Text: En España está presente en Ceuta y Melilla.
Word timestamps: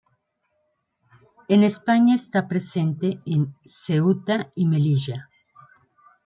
En 1.53 1.61
España 1.71 2.15
está 2.15 2.47
presente 2.47 3.19
en 3.27 3.53
Ceuta 3.67 4.51
y 4.55 4.65
Melilla. 4.65 5.29